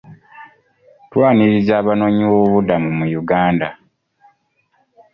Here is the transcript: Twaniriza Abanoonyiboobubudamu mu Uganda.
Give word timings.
Twaniriza 1.11 1.73
Abanoonyiboobubudamu 1.81 2.89
mu 2.97 3.05
Uganda. 3.21 3.67